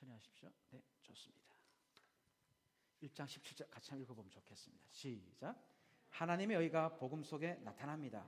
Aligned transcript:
천천히 0.00 0.12
하십시오. 0.12 0.50
네, 0.70 0.82
좋습니다. 1.02 1.48
1장 3.02 3.26
17절 3.26 3.70
같이 3.70 3.90
한번 3.90 4.04
읽어보면 4.04 4.30
좋겠습니다. 4.30 4.84
시작. 4.90 5.56
하나님의 6.08 6.56
의가 6.56 6.96
복음 6.96 7.22
속에 7.22 7.54
나타납니다. 7.62 8.26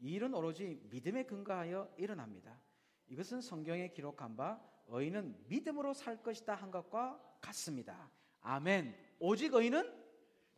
이 0.00 0.12
일은 0.12 0.34
오로지 0.34 0.80
믿음에 0.90 1.24
근거하여 1.24 1.94
일어납니다. 1.96 2.60
이것은 3.08 3.40
성경에 3.40 3.88
기록한 3.88 4.36
바 4.36 4.60
의인은 4.88 5.46
믿음으로 5.48 5.94
살 5.94 6.22
것이다 6.22 6.54
한 6.54 6.70
것과 6.70 7.20
같습니다. 7.40 8.10
아멘. 8.40 8.94
오직 9.18 9.54
의인은 9.54 10.04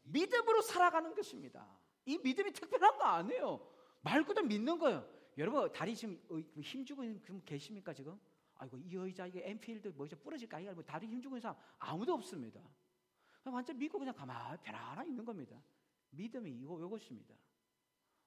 믿음으로 0.05 0.63
살아가는 0.63 1.15
것입니다. 1.15 1.67
이 2.05 2.19
믿음이 2.19 2.53
특별한 2.53 2.99
거 2.99 3.05
아니에요. 3.05 3.73
말 4.03 4.25
그대로 4.25 4.47
믿는 4.47 4.79
거예요. 4.79 5.09
여러분 5.39 5.71
다리 5.73 5.95
지금 5.95 6.21
힘주고 6.61 7.05
있는 7.05 7.45
계십니까 7.45 7.93
지금? 7.93 8.19
아이고 8.59 8.79
이 8.79 8.95
의자 8.95 9.27
이게 9.27 9.49
엔필드 9.49 9.89
뭐지 9.89 10.17
부러질까 10.17 10.61
이거 10.61 10.73
뭐 10.75 10.83
다리 10.83 11.07
힘주고 11.07 11.37
있는 11.37 11.41
사람 11.41 11.57
아무도 11.79 12.15
없습니다. 12.15 12.61
완전 13.45 13.79
믿고 13.79 13.99
그냥 13.99 14.15
가만히 14.15 14.59
편안하게 14.63 15.11
있는 15.11 15.25
겁니다. 15.25 15.63
믿음이 16.11 16.51
이거 16.51 16.79
이것입니다. 16.85 17.35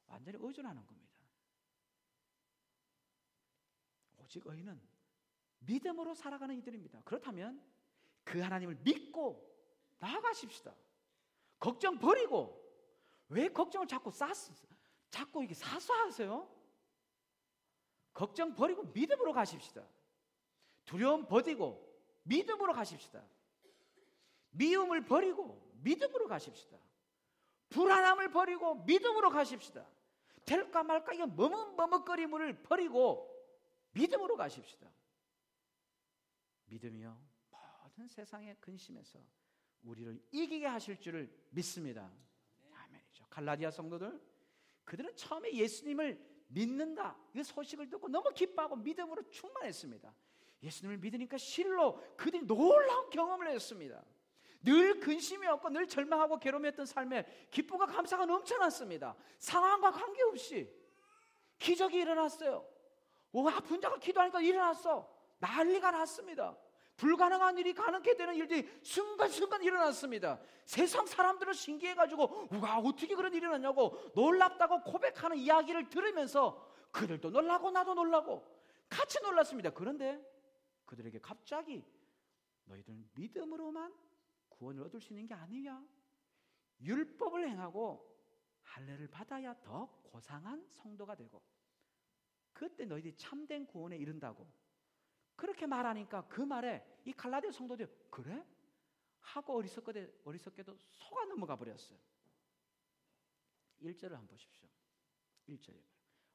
완전히 0.07 0.37
의존하는 0.39 0.85
겁니다. 0.85 1.09
오직 4.17 4.45
의인은 4.45 4.79
믿음으로 5.59 6.13
살아가는 6.13 6.55
이들입니다. 6.55 7.01
그렇다면 7.03 7.61
그 8.23 8.39
하나님을 8.39 8.75
믿고 8.83 9.45
나아가십시다. 9.99 10.73
걱정 11.59 11.99
버리고 11.99 12.57
왜 13.27 13.49
걱정을 13.49 13.87
자꾸 13.87 14.11
쌓 14.11 14.31
자꾸 15.09 15.43
이게 15.43 15.53
사수하세요? 15.53 16.59
걱정 18.13 18.53
버리고 18.55 18.83
믿음으로 18.83 19.33
가십시다. 19.33 19.85
두려움 20.89 21.27
버리고 21.27 21.87
믿음으로 22.23 22.73
가십시다. 22.73 23.23
미움을 24.49 25.05
버리고 25.05 25.71
믿음으로 25.83 26.27
가십시다. 26.27 26.79
불안함을 27.69 28.31
버리고 28.31 28.73
믿음으로 28.85 29.29
가십시다. 29.29 29.87
될까 30.45 30.81
말까 30.81 31.13
이거 31.13 31.27
머뭇머뭇거림을 31.27 32.63
버리고 32.63 33.29
믿음으로 33.91 34.35
가십시다. 34.35 34.91
믿음이요 36.65 37.21
모든 37.51 38.07
세상의 38.07 38.55
근심에서 38.59 39.19
우리를 39.83 40.19
이기게 40.31 40.65
하실 40.65 40.99
줄을 40.99 41.31
믿습니다. 41.51 42.11
아멘이죠. 42.73 43.27
갈라디아 43.29 43.69
성도들 43.69 44.19
그들은 44.85 45.15
처음에 45.15 45.53
예수님을 45.53 46.47
믿는다 46.47 47.15
이 47.35 47.43
소식을 47.43 47.91
듣고 47.91 48.07
너무 48.07 48.33
기뻐하고 48.33 48.75
믿음으로 48.77 49.29
충만했습니다. 49.29 50.15
예수님을 50.63 50.97
믿으니까 50.97 51.37
실로 51.37 52.01
그들이 52.17 52.45
놀라운 52.45 53.09
경험을 53.09 53.49
했습니다. 53.49 54.03
늘 54.61 54.99
근심이 54.99 55.47
없고 55.47 55.69
늘 55.69 55.87
절망하고 55.87 56.37
괴로움했던 56.37 56.85
삶에 56.85 57.47
기쁨과 57.49 57.85
감사가 57.85 58.25
넘쳐났습니다. 58.25 59.15
상황과 59.37 59.91
관계없이 59.91 60.69
기적이 61.57 61.99
일어났어요. 61.99 62.65
오, 63.31 63.47
아픈 63.47 63.79
자가 63.79 63.97
기도하니까 63.99 64.41
일어났어. 64.41 65.09
난리가 65.39 65.91
났습니다. 65.91 66.57
불가능한 66.97 67.57
일이 67.57 67.73
가능케 67.73 68.15
되는 68.17 68.35
일들이 68.35 68.69
순간순간 68.83 69.63
일어났습니다. 69.63 70.39
세상 70.65 71.05
사람들은 71.05 71.53
신기해가지고, 71.53 72.49
와, 72.61 72.79
어떻게 72.79 73.15
그런 73.15 73.31
일이 73.31 73.43
일어났냐고 73.43 73.97
놀랍다고 74.15 74.83
고백하는 74.83 75.37
이야기를 75.37 75.89
들으면서 75.89 76.69
그들도 76.91 77.29
놀라고 77.29 77.71
나도 77.71 77.93
놀라고 77.93 78.45
같이 78.89 79.21
놀랐습니다. 79.21 79.69
그런데 79.69 80.19
그들에게 80.89 81.19
갑자기 81.19 81.85
너희들은 82.65 83.11
믿음으로만 83.13 83.95
구원을 84.49 84.81
얻을 84.85 84.99
수 84.99 85.13
있는 85.13 85.27
게 85.27 85.35
아니냐? 85.35 85.87
율법을 86.81 87.47
행하고 87.47 88.09
할례를 88.63 89.07
받아야 89.07 89.53
더 89.61 89.85
고상한 90.01 90.67
성도가 90.71 91.13
되고 91.13 91.43
그때 92.53 92.85
너희들이 92.85 93.15
참된 93.17 93.67
구원에 93.67 93.97
이른다고 93.97 94.51
그렇게 95.35 95.67
말하니까 95.67 96.27
그 96.27 96.41
말에 96.41 96.83
이 97.05 97.13
갈라디아 97.13 97.51
성도들 97.51 98.07
그래? 98.09 98.43
하고 99.19 99.57
어리석게, 99.57 100.21
어리석게도 100.25 100.75
속아 100.75 101.25
넘어가 101.25 101.55
버렸어요. 101.55 101.99
1절을 103.81 104.09
한번 104.09 104.27
보십시오. 104.27 104.67
1절에 105.47 105.79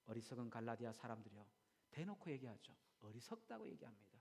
어리석은 0.07 0.49
갈라디아 0.49 0.93
사람들이요. 0.93 1.45
대놓고 1.91 2.31
얘기하죠. 2.31 2.77
어리석다고 3.01 3.69
얘기합니다. 3.69 4.14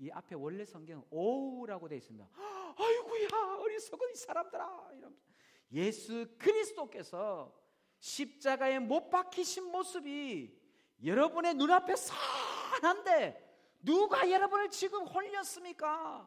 이 0.00 0.10
앞에 0.10 0.34
원래 0.34 0.64
성경은 0.64 1.04
오우라고 1.10 1.86
되어 1.86 1.98
있습니다. 1.98 2.26
아이고야 2.34 3.58
어리석은 3.58 4.10
이 4.10 4.14
사람들아 4.14 4.90
이러면서 4.94 5.30
예수 5.72 6.26
그리스도께서 6.38 7.54
십자가에 7.98 8.78
못 8.78 9.10
박히신 9.10 9.70
모습이 9.70 10.58
여러분의 11.04 11.54
눈앞에 11.54 11.94
선한데 11.96 13.46
누가 13.82 14.30
여러분을 14.30 14.70
지금 14.70 15.06
홀렸습니까? 15.06 16.26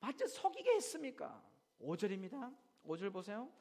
완전 0.00 0.28
속이게 0.28 0.74
했습니까? 0.74 1.42
5절입니다. 1.80 2.56
5절 2.84 3.12
보세요. 3.12 3.52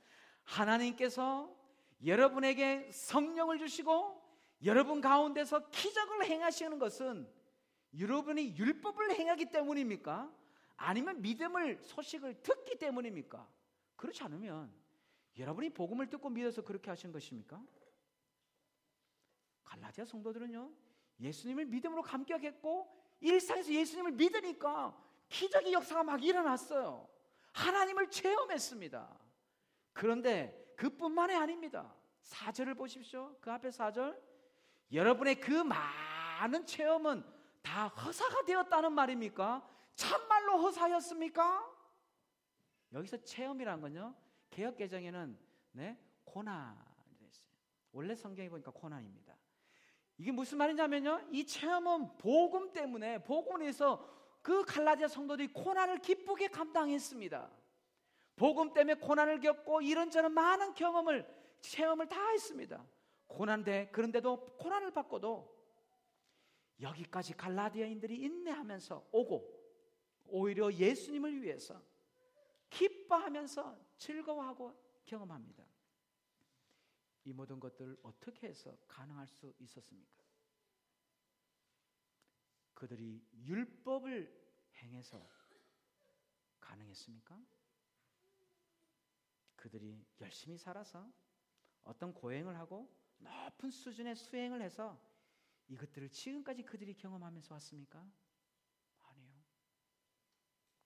하나님께서 0.43 1.55
여러분에게 2.03 2.89
성령을 2.91 3.59
주시고 3.59 4.21
여러분 4.65 5.01
가운데서 5.01 5.69
기적을 5.69 6.25
행하시는 6.25 6.79
것은 6.79 7.31
여러분이 7.99 8.57
율법을 8.57 9.11
행하기 9.11 9.51
때문입니까? 9.51 10.31
아니면 10.77 11.21
믿음을 11.21 11.79
소식을 11.83 12.41
듣기 12.41 12.77
때문입니까? 12.77 13.47
그렇지 13.95 14.23
않으면 14.23 14.73
여러분이 15.37 15.69
복음을 15.71 16.09
듣고 16.09 16.29
믿어서 16.29 16.61
그렇게 16.61 16.89
하신 16.89 17.11
것입니까? 17.11 17.61
갈라디아 19.63 20.05
성도들은요. 20.05 20.71
예수님을 21.19 21.65
믿음으로 21.65 22.01
감격했고 22.01 23.03
일상에서 23.21 23.71
예수님을 23.71 24.11
믿으니까 24.11 24.97
기적의 25.29 25.73
역사가 25.73 26.03
막 26.03 26.23
일어났어요. 26.23 27.07
하나님을 27.53 28.09
체험했습니다. 28.09 29.19
그런데 29.93 30.73
그뿐만이 30.75 31.35
아닙니다. 31.35 31.95
4절을 32.23 32.77
보십시오. 32.77 33.35
그 33.39 33.51
앞에 33.51 33.69
4절. 33.69 34.19
여러분의 34.91 35.39
그 35.39 35.51
많은 35.51 36.65
체험은 36.65 37.23
다 37.63 37.87
허사가 37.87 38.43
되었다는 38.45 38.91
말입니까? 38.93 39.67
참말로 39.95 40.57
허사였습니까? 40.59 41.71
여기서 42.93 43.17
체험이란 43.23 43.81
건요. 43.81 44.13
개혁 44.51 44.77
개정에는 44.77 45.37
네, 45.71 45.97
고난이 46.25 46.77
있어요. 47.27 47.49
원래 47.91 48.13
성경에 48.13 48.49
보니까 48.49 48.71
고난입니다. 48.71 49.35
이게 50.17 50.31
무슨 50.31 50.59
말이냐면요. 50.59 51.27
이 51.31 51.45
체험은 51.45 52.17
복음 52.17 52.71
때문에 52.71 53.23
복음에서 53.23 54.07
그 54.41 54.63
갈라디아 54.65 55.07
성도들이 55.07 55.53
고난을 55.53 55.99
기쁘게 55.99 56.49
감당했습니다. 56.49 57.49
복음 58.35 58.73
때문에 58.73 58.95
고난을 58.95 59.39
겪고 59.39 59.81
이런저런 59.81 60.33
많은 60.33 60.73
경험을 60.73 61.25
체험을 61.61 62.07
다 62.07 62.29
했습니다. 62.29 62.83
고난데 63.27 63.89
그런데도 63.91 64.57
고난을 64.57 64.91
받고도 64.91 65.52
여기까지 66.83 67.33
갈라디아인들이 67.33 68.21
인내하면서 68.21 69.09
오고 69.11 69.63
오히려 70.25 70.71
예수님을 70.71 71.41
위해서 71.41 71.81
기뻐하면서 72.69 73.95
즐거워하고 73.97 74.73
경험합니다. 75.05 75.65
이 77.25 77.31
모든 77.31 77.59
것들을 77.59 77.97
어떻게 78.03 78.47
해서 78.47 78.77
가능할 78.87 79.27
수 79.27 79.53
있었습니까? 79.59 80.21
그들이 82.73 83.25
율법을 83.33 84.43
행해서 84.75 85.25
가능했습니까? 86.59 87.41
그들이 89.55 90.05
열심히 90.19 90.57
살아서 90.57 91.09
어떤 91.83 92.13
고행을 92.13 92.57
하고 92.57 92.93
높은 93.19 93.69
수준의 93.69 94.15
수행을 94.15 94.61
해서 94.61 94.99
이것들을 95.67 96.09
지금까지 96.09 96.63
그들이 96.63 96.93
경험하면서 96.95 97.53
왔습니까? 97.55 98.05
아니요. 99.03 99.43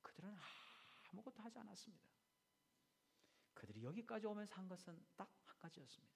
그들은 0.02 0.36
아무것도 1.12 1.42
하지 1.44 1.60
않았습니다. 1.60 2.08
그들이 3.54 3.84
여기까지 3.84 4.28
오면서 4.28 4.56
한 4.56 4.68
것은 4.68 5.04
딱 5.16 5.38
한 5.48 5.58
가지였습니다. 5.60 6.16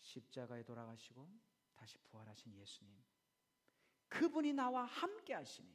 십자가에 0.00 0.62
돌아가시고 0.64 1.28
다시 1.74 1.98
부활하신 1.98 2.54
예수님. 2.54 3.02
그분이 4.08 4.52
나와 4.52 4.84
함께 4.84 5.34
하시니 5.34 5.68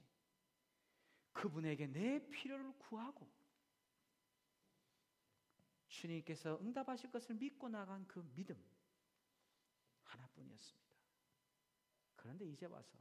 그분에게 1.33 1.87
내 1.87 2.29
필요를 2.29 2.73
구하고 2.77 3.29
주님께서 5.87 6.59
응답하실 6.61 7.11
것을 7.11 7.35
믿고 7.35 7.69
나간 7.69 8.07
그 8.07 8.19
믿음 8.33 8.63
하나뿐이었습니다. 10.03 10.88
그런데 12.19 12.45
이제 12.45 12.65
와서 12.65 12.97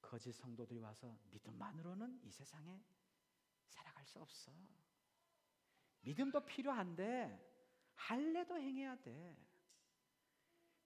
그 0.00 0.10
거짓 0.10 0.32
성도들이 0.32 0.80
와서 0.80 1.18
믿음만으로는 1.30 2.20
이 2.24 2.30
세상에 2.30 2.82
살아갈 3.66 4.04
수 4.06 4.18
없어. 4.18 4.50
믿음도 6.00 6.44
필요한데 6.44 7.38
할례도 7.94 8.56
행해야 8.58 8.96
돼. 8.96 9.36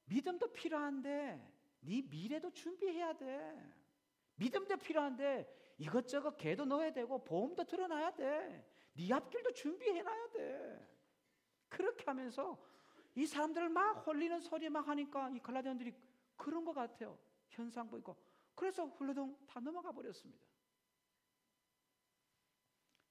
믿음도 0.07 0.53
필요한데 0.53 1.79
네 1.81 2.03
미래도 2.03 2.51
준비해야 2.51 3.17
돼. 3.17 3.75
믿음도 4.35 4.77
필요한데 4.77 5.75
이것저것 5.79 6.37
개도 6.37 6.65
넣어야 6.65 6.93
되고 6.93 7.23
보험도 7.23 7.65
들어놔야 7.65 8.17
돼. 8.17 8.69
네 8.95 9.13
앞길도 9.13 9.53
준비해놔야 9.53 10.31
돼. 10.33 10.95
그렇게 11.69 12.05
하면서 12.05 12.61
이 13.15 13.27
사람들을 13.27 13.69
막 13.69 14.05
홀리는 14.07 14.41
소리 14.41 14.69
막 14.69 14.89
하니까 14.89 15.31
이 15.31 15.39
갈라디아들이 15.39 15.95
그런 16.37 16.65
것 16.65 16.73
같아요. 16.73 17.19
현상 17.49 17.89
보이고 17.89 18.17
그래서 18.55 18.87
훌러덩 18.87 19.37
다 19.47 19.61
넘어가 19.61 19.93
버렸습니다. 19.93 20.47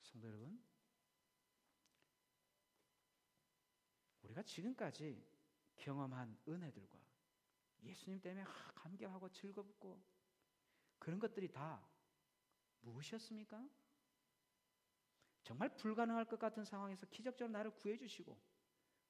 성도 0.01 0.27
여러분, 0.27 0.63
우리가 4.21 4.43
지금까지 4.43 5.25
경험한 5.75 6.37
은혜들과 6.47 6.99
예수님 7.83 8.21
때문에 8.21 8.45
감격하고 8.75 9.29
즐겁고 9.29 10.01
그런 10.99 11.19
것들이 11.19 11.51
다 11.51 11.85
무엇이었습니까? 12.81 13.67
정말 15.43 15.75
불가능할 15.75 16.25
것 16.25 16.39
같은 16.39 16.63
상황에서 16.63 17.05
기적적으로 17.07 17.51
나를 17.51 17.71
구해주시고 17.71 18.39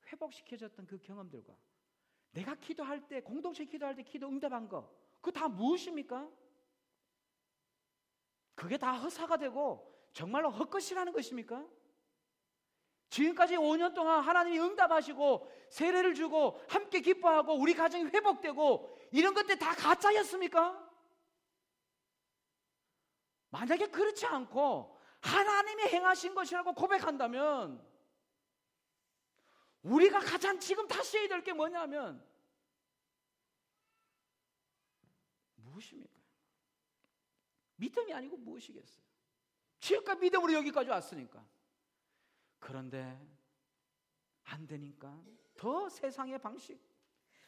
회복시켜줬던 0.07 0.87
그 0.87 0.99
경험들과 0.99 1.55
내가 2.33 2.55
기도할 2.55 3.07
때 3.07 3.21
공동체 3.21 3.63
기도할 3.65 3.95
때 3.95 4.03
기도 4.03 4.27
응답한 4.27 4.67
거 4.67 4.91
그거 5.21 5.31
다 5.31 5.47
무엇입니까? 5.47 6.29
그게 8.55 8.77
다 8.77 8.93
허사가 8.93 9.37
되고 9.37 9.91
정말로 10.11 10.49
헛것이라는 10.49 11.13
것입니까? 11.13 11.65
지금까지 13.09 13.55
5년 13.55 13.93
동안 13.93 14.21
하나님이 14.21 14.59
응답하시고 14.59 15.51
세례를 15.69 16.15
주고 16.15 16.59
함께 16.67 16.99
기뻐하고 16.99 17.53
우리 17.53 17.73
가정이 17.75 18.05
회복되고 18.05 18.97
이런 19.11 19.33
것들 19.35 19.57
다 19.59 19.75
가짜였습니까? 19.75 20.83
만약에 23.51 23.87
그렇지 23.87 24.25
않고 24.25 24.99
하나님이 25.21 25.83
행하신 25.83 26.33
것이라고 26.33 26.73
고백한다면 26.73 27.92
우리가 29.83 30.19
가장 30.19 30.59
지금 30.59 30.87
다시 30.87 31.17
해야 31.17 31.27
될 31.27 31.43
게 31.43 31.53
뭐냐면 31.53 32.25
무엇입니까? 35.55 36.13
믿음이 37.75 38.13
아니고 38.13 38.37
무엇이겠어요? 38.37 39.03
지금까지 39.79 40.21
믿음으로 40.21 40.53
여기까지 40.53 40.89
왔으니까. 40.89 41.45
그런데 42.59 43.19
안 44.43 44.65
되니까 44.65 45.21
더 45.55 45.89
세상의 45.89 46.39
방식, 46.39 46.79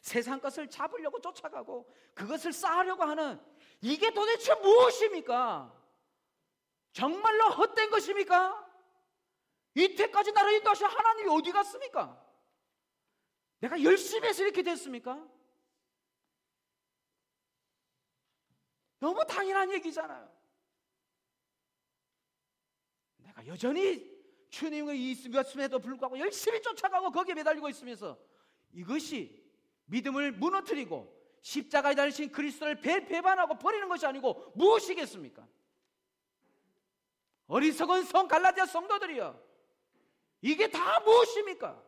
세상 0.02 0.38
것을 0.40 0.68
잡으려고 0.68 1.20
쫓아가고 1.20 1.90
그것을 2.14 2.52
쌓으려고 2.52 3.04
하는 3.04 3.40
이게 3.80 4.10
도대체 4.12 4.54
무엇입니까? 4.56 5.72
정말로 6.92 7.48
헛된 7.50 7.90
것입니까? 7.90 8.64
이때까지 9.74 10.32
나를 10.32 10.52
인도하신 10.54 10.86
하나님이 10.86 11.30
어디 11.30 11.52
갔습니까? 11.52 12.25
내가 13.58 13.82
열심히 13.82 14.28
해서 14.28 14.42
이렇게 14.42 14.62
됐습니까? 14.62 15.26
너무 18.98 19.24
당연한 19.26 19.72
얘기잖아요. 19.72 20.36
내가 23.18 23.46
여전히 23.46 24.16
주님의 24.50 25.10
있음에도 25.10 25.78
불구하고 25.78 26.18
열심히 26.18 26.62
쫓아가고 26.62 27.10
거기에 27.10 27.34
매달리고 27.34 27.68
있으면서 27.68 28.18
이것이 28.72 29.44
믿음을 29.86 30.32
무너뜨리고 30.32 31.14
십자가에 31.42 31.94
달리신 31.94 32.32
그리스도를 32.32 32.80
배반하고 32.80 33.58
버리는 33.58 33.88
것이 33.88 34.06
아니고 34.06 34.52
무엇이겠습니까? 34.56 35.46
어리석은 37.46 38.04
성 38.04 38.26
갈라디아 38.26 38.66
성도들이여 38.66 39.46
이게 40.40 40.68
다 40.68 41.00
무엇입니까? 41.00 41.85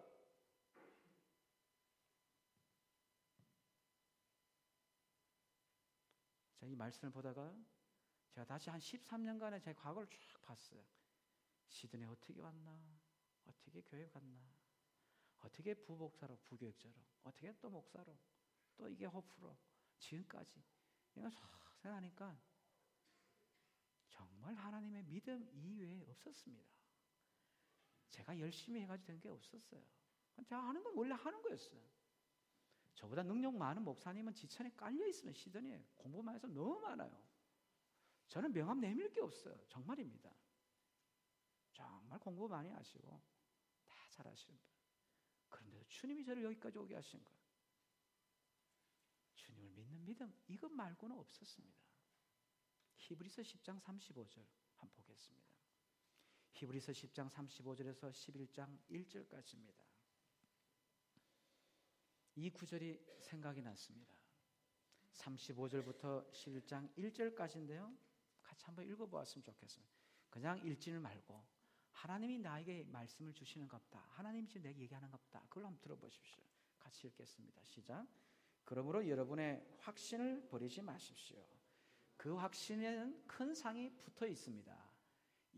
말씀을 6.78 7.12
보다가 7.12 7.54
제가 8.30 8.46
다시 8.46 8.70
한 8.70 8.80
13년간의 8.80 9.62
제 9.62 9.72
과거를 9.74 10.08
쭉 10.10 10.40
봤어요. 10.42 10.82
시드니 11.68 12.04
어떻게 12.04 12.40
왔나? 12.40 12.80
어떻게 13.44 13.82
교회 13.82 14.06
갔나? 14.08 14.38
어떻게 15.40 15.74
부목사로, 15.74 16.36
부교육자로, 16.44 16.94
어떻게 17.22 17.52
또 17.60 17.70
목사로, 17.70 18.18
또 18.76 18.88
이게 18.88 19.04
호프로, 19.06 19.56
지금까지. 19.98 20.62
이거 21.14 21.30
생각하니까 21.82 22.40
정말 24.08 24.54
하나님의 24.54 25.04
믿음 25.04 25.48
이외에 25.52 26.00
없었습니다. 26.02 26.68
제가 28.10 28.38
열심히 28.38 28.80
해가지고 28.82 29.06
된 29.06 29.20
게 29.20 29.28
없었어요. 29.28 29.82
제가 30.44 30.68
하는 30.68 30.82
건 30.82 30.92
원래 30.96 31.14
하는 31.14 31.40
거였어요. 31.42 31.80
저보다 32.98 33.22
능력 33.22 33.54
많은 33.54 33.84
목사님은 33.84 34.34
지천에 34.34 34.72
깔려 34.74 35.06
있으면 35.06 35.32
시더니 35.32 35.80
공부만 35.96 36.34
해서 36.34 36.48
너무 36.48 36.80
많아요. 36.80 37.16
저는 38.28 38.52
명함 38.52 38.80
내밀 38.80 39.12
게 39.12 39.20
없어요. 39.20 39.56
정말입니다. 39.68 40.34
정말 41.70 42.18
공부 42.18 42.48
많이 42.48 42.70
하시고 42.70 43.22
다 43.86 43.96
잘하시는 44.10 44.58
분. 44.58 44.68
그런데도 45.48 45.86
주님이 45.86 46.24
저를 46.24 46.42
여기까지 46.42 46.76
오게 46.78 46.96
하신 46.96 47.22
거예요. 47.22 47.38
주님을 49.36 49.70
믿는 49.70 50.04
믿음 50.04 50.34
이것 50.48 50.68
말고는 50.68 51.16
없었습니다. 51.16 51.78
히브리서 52.96 53.42
10장 53.42 53.80
35절 53.80 54.44
한번 54.74 55.04
보겠습니다. 55.04 55.48
히브리서 56.50 56.90
10장 56.90 57.30
35절에서 57.30 58.10
11장 58.10 58.76
1절까지입니다. 58.90 59.87
이 62.38 62.50
구절이 62.50 63.04
생각이 63.18 63.60
났습니다. 63.62 64.14
35절부터 65.12 66.30
11장 66.30 66.88
1절까지인데요. 66.96 67.92
같이 68.44 68.64
한번 68.64 68.86
읽어보았으면 68.86 69.42
좋겠습니다. 69.42 69.92
그냥 70.30 70.64
읽지는 70.64 71.02
말고 71.02 71.44
하나님이 71.90 72.38
나에게 72.38 72.84
말씀을 72.84 73.34
주시는 73.34 73.66
것다. 73.66 74.04
하나님이 74.10 74.46
지금 74.46 74.62
내게 74.62 74.82
얘기하는 74.82 75.10
것다. 75.10 75.42
그걸 75.48 75.64
한번 75.64 75.80
들어보십시오. 75.80 76.40
같이 76.78 77.08
읽겠습니다. 77.08 77.60
시작. 77.64 78.06
그러므로 78.64 79.08
여러분의 79.08 79.66
확신을 79.80 80.46
버리지 80.48 80.82
마십시오. 80.82 81.44
그 82.16 82.36
확신에는 82.36 83.26
큰 83.26 83.52
상이 83.52 83.90
붙어 83.98 84.28
있습니다. 84.28 84.92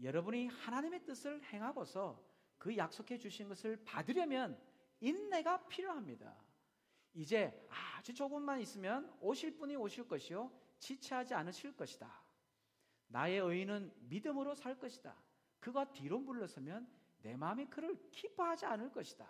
여러분이 0.02 0.46
하나님의 0.46 1.04
뜻을 1.04 1.42
행하고서 1.44 2.26
그 2.56 2.74
약속해 2.74 3.18
주신 3.18 3.48
것을 3.48 3.84
받으려면 3.84 4.58
인내가 5.00 5.68
필요합니다. 5.68 6.49
이제 7.14 7.66
아주 7.68 8.14
조금만 8.14 8.60
있으면 8.60 9.12
오실 9.20 9.56
분이 9.56 9.76
오실 9.76 10.06
것이요 10.06 10.50
지체하지 10.78 11.34
않으실 11.34 11.76
것이다. 11.76 12.22
나의 13.08 13.40
의인은 13.40 13.92
믿음으로 14.08 14.54
살 14.54 14.78
것이다. 14.78 15.16
그가 15.58 15.92
뒤로 15.92 16.18
물러서면 16.20 16.88
내 17.22 17.36
마음이 17.36 17.66
그를 17.66 17.98
기뻐하지 18.10 18.66
않을 18.66 18.92
것이다. 18.92 19.28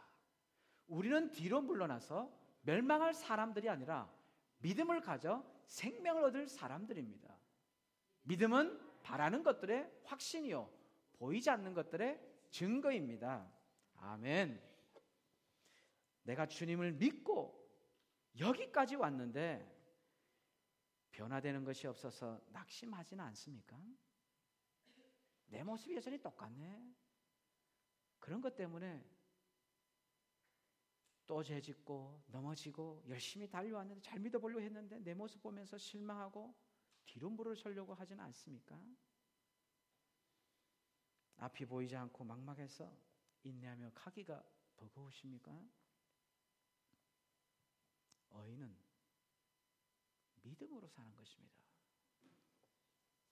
우리는 0.87 1.31
뒤로 1.31 1.61
물러나서 1.63 2.31
멸망할 2.63 3.15
사람들이 3.15 3.69
아니라 3.69 4.13
믿음을 4.59 5.01
가져 5.01 5.45
생명을 5.67 6.25
얻을 6.25 6.49
사람들입니다. 6.49 7.37
믿음은 8.23 9.01
바라는 9.03 9.43
것들의 9.43 9.91
확신이요 10.05 10.71
보이지 11.15 11.49
않는 11.51 11.75
것들의 11.75 12.21
증거입니다. 12.51 13.51
아멘. 13.97 14.61
내가 16.25 16.47
주님을 16.47 16.93
믿고 16.93 17.60
여기까지 18.39 18.97
왔는데 18.97 19.79
변화되는 21.11 21.65
것이 21.65 21.87
없어서 21.87 22.41
낙심하지는 22.49 23.23
않습니까? 23.25 23.79
내 25.47 25.63
모습이 25.63 25.97
여전히 25.97 26.21
똑같네. 26.21 26.95
그런 28.19 28.41
것 28.41 28.55
때문에 28.55 29.05
또 31.27 31.43
죄짓고 31.43 32.25
넘어지고 32.29 33.05
열심히 33.09 33.49
달려왔는데 33.49 34.01
잘 34.03 34.19
믿어보려고 34.19 34.61
했는데 34.63 34.99
내 34.99 35.15
모습 35.15 35.43
보면서 35.43 35.79
실망하고 35.79 36.55
뒤로 37.07 37.31
물어서려고 37.31 37.95
하지는 37.95 38.23
않습니까? 38.25 38.81
앞이 41.37 41.67
보이지 41.67 41.97
않고 41.97 42.25
막막해서 42.25 42.93
인내하며 43.43 43.93
가기가 43.95 44.45
버거우십니까? 44.77 45.53
어인은 48.31 48.77
믿음으로 50.43 50.89
사는 50.89 51.15
것입니다. 51.15 51.61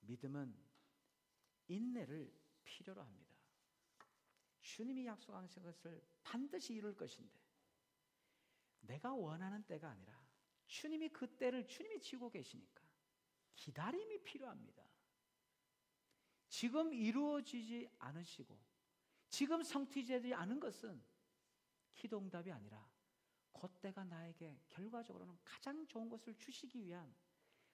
믿음은 0.00 0.56
인내를 1.68 2.32
필요로 2.64 3.02
합니다. 3.02 3.36
주님이 4.60 5.06
약속한 5.06 5.48
것을 5.48 6.02
반드시 6.22 6.74
이룰 6.74 6.96
것인데 6.96 7.38
내가 8.80 9.14
원하는 9.14 9.62
때가 9.64 9.90
아니라 9.90 10.18
주님이 10.66 11.08
그 11.10 11.36
때를 11.36 11.66
주님이 11.66 12.00
지고 12.00 12.30
계시니까 12.30 12.82
기다림이 13.56 14.22
필요합니다. 14.22 14.84
지금 16.48 16.92
이루어지지 16.92 17.88
않으시고 17.98 18.58
지금 19.28 19.62
성취되지 19.62 20.32
않은 20.34 20.60
것은 20.60 21.02
기도응답이 21.94 22.50
아니라 22.50 22.88
그때가 23.58 24.04
나에게 24.04 24.58
결과적으로는 24.68 25.36
가장 25.44 25.86
좋은 25.86 26.08
것을 26.08 26.34
주시기 26.38 26.84
위한 26.84 27.14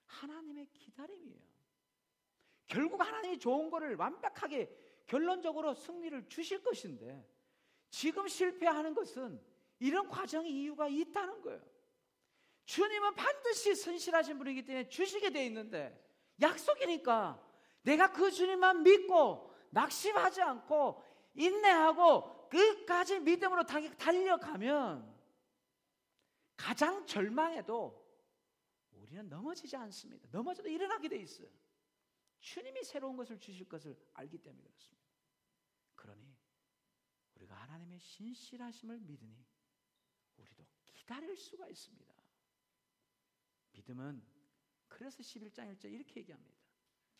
하나님의 0.05 0.67
기다림이에요. 0.73 1.55
결국 2.67 3.01
하나님이 3.01 3.39
좋은 3.39 3.69
것을 3.69 3.95
완벽하게 3.95 4.69
결론적으로 5.05 5.73
승리를 5.73 6.27
주실 6.27 6.63
것인데 6.63 7.27
지금 7.89 8.27
실패하는 8.27 8.93
것은 8.93 9.41
이런 9.79 10.09
과정의 10.09 10.51
이유가 10.51 10.87
있다는 10.87 11.41
거예요. 11.41 11.61
주님은 12.65 13.13
반드시 13.15 13.75
선실하신 13.75 14.37
분이기 14.37 14.65
때문에 14.65 14.89
주시게 14.89 15.29
돼 15.29 15.45
있는데 15.45 16.03
약속이니까 16.41 17.41
내가 17.83 18.11
그 18.11 18.31
주님만 18.31 18.83
믿고 18.83 19.53
낙심하지 19.69 20.41
않고 20.41 21.03
인내하고 21.35 22.49
끝까지 22.49 23.19
믿음으로 23.19 23.63
달려가면 23.65 25.14
가장 26.55 27.05
절망해도 27.05 28.03
우리는 28.91 29.27
넘어지지 29.29 29.75
않습니다. 29.75 30.27
넘어져도 30.31 30.69
일어나게 30.69 31.09
돼 31.09 31.17
있어요. 31.17 31.47
주님이 32.39 32.83
새로운 32.83 33.17
것을 33.17 33.39
주실 33.39 33.67
것을 33.67 33.97
알기 34.13 34.37
때문에 34.37 34.63
그렇습니다. 34.63 35.05
그러니 35.95 36.37
우리가 37.35 37.55
하나님의 37.55 37.99
신실하심을 37.99 38.99
믿으니 38.99 39.45
우리도 40.37 40.65
기다릴 40.83 41.35
수가 41.35 41.67
있습니다. 41.67 42.13
믿음은 43.71 44.23
그래서 44.87 45.21
11장 45.21 45.75
1절 45.75 45.91
이렇게 45.91 46.21
얘기합니다. 46.21 46.57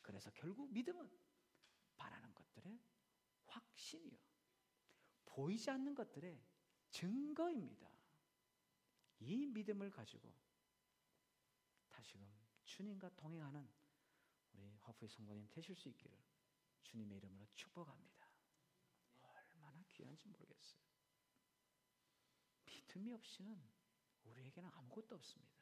그래서 0.01 0.30
결국 0.34 0.72
믿음은 0.72 1.10
바라는 1.98 2.34
것들의 2.34 2.80
확신이요. 3.48 4.18
보이지 5.25 5.70
않는 5.72 5.96
것들의 5.96 6.42
증거입니다. 6.89 7.95
이 9.19 9.45
믿음을 9.45 9.89
가지고 9.91 10.34
다시금 11.89 12.27
주님과 12.63 13.10
동행하는 13.15 13.67
우리 14.53 14.75
화프의 14.81 15.10
성도님 15.10 15.48
되실 15.50 15.75
수 15.75 15.89
있기를 15.89 16.17
주님의 16.84 17.17
이름으로 17.17 17.48
축복합니다. 17.55 18.29
얼마나 19.22 19.84
귀한지 19.91 20.27
모르겠어요. 20.27 20.81
믿음이 22.65 23.12
없이는 23.13 23.62
우리에게는 24.24 24.69
아무것도 24.74 25.15
없습니다. 25.15 25.55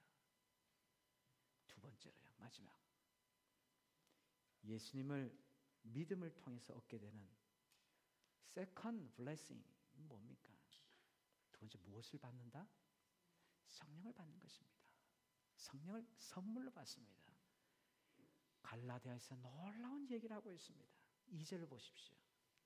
두 1.68 1.80
번째로요, 1.82 2.34
마지막. 2.38 2.80
예수님을 4.64 5.38
믿음을 5.82 6.34
통해서 6.36 6.74
얻게 6.74 6.98
되는 6.98 7.28
second 8.56 9.14
blessing 9.16 9.66
뭡니까? 9.94 10.54
두 11.52 11.60
번째 11.60 11.78
무엇을 11.80 12.20
받는다? 12.20 12.68
성령을 13.68 14.14
받는 14.14 14.40
것입니다. 14.40 14.74
성령을 15.56 16.06
선물로 16.18 16.72
받습니다. 16.72 17.34
갈라디아에서 18.62 19.36
놀라운 19.36 20.10
얘기를 20.10 20.36
하고 20.36 20.52
있습니다. 20.52 20.90
2절을 21.32 21.70
보십시오. 21.70 22.16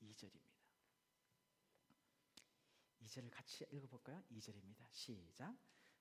2절입니다. 0.01 0.58
2절을 3.01 3.30
같이 3.32 3.66
읽어볼까요? 3.72 4.24
2절입니다. 4.32 4.86
시작. 4.92 5.56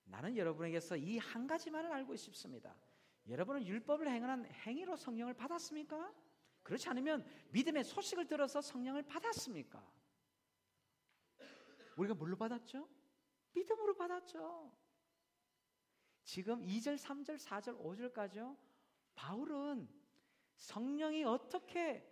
나는 0.04 0.36
여러분에게서 0.36 0.96
이 0.96 1.18
한 1.18 1.46
가지만을 1.46 1.92
알고 1.92 2.14
싶습니다. 2.16 2.76
여러분은 3.28 3.66
율법을 3.66 4.08
행하는 4.08 4.44
행위로 4.52 4.96
성령을 4.96 5.34
받았습니까? 5.34 6.14
그렇지 6.62 6.88
않으면 6.88 7.24
믿음의 7.50 7.84
소식을 7.84 8.26
들어서 8.26 8.60
성령을 8.60 9.02
받았습니까? 9.02 9.84
우리가 11.96 12.14
뭘로 12.14 12.36
받았죠? 12.36 12.88
믿음으로 13.54 13.96
받았죠. 13.96 14.72
지금 16.26 16.60
2절, 16.60 16.98
3절, 16.98 17.38
4절, 17.38 17.80
5절까지요. 17.80 18.56
바울은 19.14 19.88
성령이 20.56 21.22
어떻게 21.24 22.04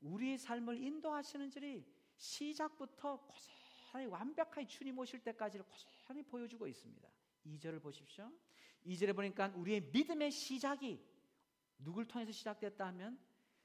우리의 0.00 0.38
삶을 0.38 0.76
인도하시는지를 0.82 1.86
시작부터 2.16 3.24
고스란히 3.26 4.06
완벽하게 4.06 4.66
주님 4.66 4.98
오실 4.98 5.22
때까지를 5.22 5.64
고스란히 5.66 6.22
보여주고 6.24 6.66
있습니다. 6.66 7.08
2절을 7.46 7.80
보십시오. 7.80 8.30
2절에 8.84 9.14
보니까 9.14 9.52
우리의 9.54 9.82
믿음의 9.92 10.32
시작이 10.32 11.00
누굴 11.78 12.06
통해서 12.06 12.32
시작됐다 12.32 12.88
하면 12.88 13.18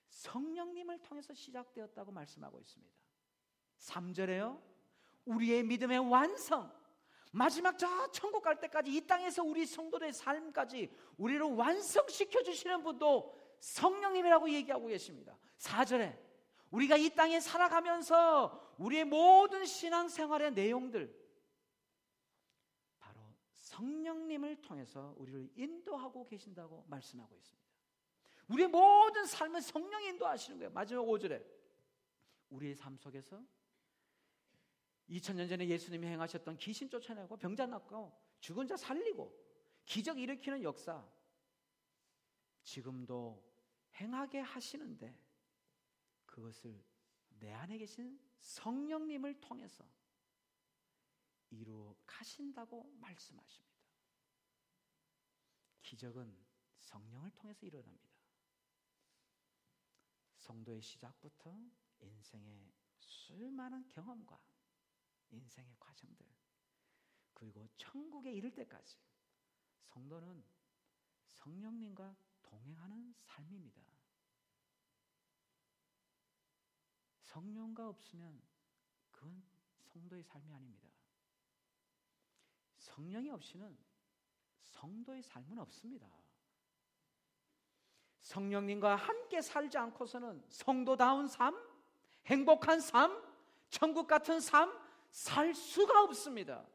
성령님을 0.10 1.02
통해서 1.02 1.34
시작되었다고 1.34 2.12
말씀하고 2.12 2.60
있습니다. 2.60 2.96
3절에요. 3.80 4.62
우리의 5.26 5.64
믿음의 5.64 5.98
완성. 5.98 6.72
마지막 7.36 7.78
저 7.78 8.10
천국 8.12 8.42
갈 8.42 8.60
때까지 8.62 8.96
이 8.96 9.06
땅에서 9.06 9.44
우리 9.44 9.66
성도들의 9.66 10.14
삶까지 10.14 10.90
우리를 11.18 11.42
완성시켜 11.42 12.42
주시는 12.44 12.82
분도 12.82 13.36
성령님이라고 13.60 14.50
얘기하고 14.52 14.88
계십니다. 14.88 15.38
4절에 15.58 16.18
우리가 16.72 16.96
이 16.96 17.10
땅에 17.10 17.42
살아가면서 17.42 18.76
우리의 18.78 19.04
모든 19.04 19.66
신앙생활의 19.66 20.54
내용들 20.54 21.26
성령님을 23.52 24.62
통해서 24.62 25.14
우리를 25.18 25.50
인도하고 25.56 26.26
계신다고 26.28 26.86
말씀하고 26.88 27.36
있습니다. 27.36 27.66
우리의 28.48 28.70
모든 28.70 29.26
삶은 29.26 29.60
성령이 29.60 30.08
인도하시는 30.08 30.58
거예요. 30.60 30.72
마지막 30.72 31.02
5절에 31.04 31.46
우리의 32.52 32.76
삶 32.76 32.96
속에서 32.96 33.44
2000년 35.10 35.48
전에 35.48 35.68
예수님이 35.68 36.08
행하셨던 36.08 36.58
귀신 36.58 36.90
쫓아내고 36.90 37.38
병자 37.38 37.66
낫고 37.68 38.18
죽은 38.40 38.68
자 38.68 38.76
살리고 38.76 39.46
기적 39.86 40.20
일으키는 40.20 40.64
역사 40.64 41.08
지금도 42.64 43.44
행하게 43.96 44.40
하시는데 44.40 45.18
그것을 46.26 46.84
내 47.40 47.52
안에 47.52 47.78
계신 47.78 48.20
성령님을 48.40 49.40
통해서 49.42 49.86
이루어 51.52 51.96
가신다고 52.06 52.92
말씀하십니다. 53.00 53.76
기적은 55.84 56.36
성령을 56.80 57.32
통해서 57.32 57.66
일어납니다. 57.66 58.16
성도의 60.38 60.82
시작부터 60.82 61.56
인생의 62.00 62.72
수많은 62.98 63.88
경험과 63.90 64.40
인생의 65.36 65.76
과정들 65.80 66.26
그리고 67.34 67.68
천국에 67.78 68.32
이를 68.32 68.52
때까지 68.52 68.98
성도는 69.82 70.44
성령님과 71.28 72.16
동행하는 72.42 73.14
삶입니다. 73.18 73.82
성령과 77.22 77.90
없으면 77.90 78.42
그건 79.12 79.44
성도의 79.76 80.24
삶이 80.24 80.54
아닙니다. 80.54 80.90
성령이 82.78 83.30
없이는 83.30 83.78
성도의 84.62 85.22
삶은 85.22 85.58
없습니다. 85.60 86.08
성령님과 88.22 88.96
함께 88.96 89.42
살지 89.42 89.78
않고서는 89.78 90.44
성도다운 90.50 91.28
삶, 91.28 91.56
행복한 92.26 92.80
삶, 92.80 93.22
천국 93.70 94.08
같은 94.08 94.40
삶 94.40 94.85
살 95.16 95.54
수가 95.54 96.04
없습니다. 96.04 96.68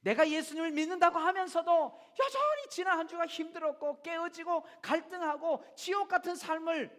내가 0.00 0.26
예수님을 0.26 0.70
믿는다고 0.70 1.18
하면서도 1.18 2.00
여전히 2.18 2.70
지난 2.70 2.98
한 2.98 3.06
주가 3.06 3.26
힘들었고 3.26 4.00
깨어지고 4.00 4.64
갈등하고 4.80 5.62
지옥 5.76 6.08
같은 6.08 6.36
삶을 6.36 6.90